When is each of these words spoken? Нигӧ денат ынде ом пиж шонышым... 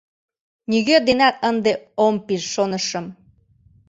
Нигӧ 0.69 0.97
денат 1.07 1.35
ынде 1.49 1.73
ом 2.05 2.15
пиж 2.25 2.43
шонышым... 2.53 3.05